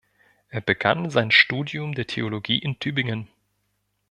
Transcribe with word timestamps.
Er 0.49 0.61
begann 0.61 1.11
sein 1.11 1.29
Studium 1.29 1.93
der 1.93 2.07
Theologie 2.07 2.57
in 2.57 2.79
Tübingen. 2.79 3.27